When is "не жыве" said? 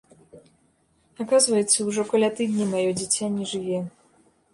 3.37-3.79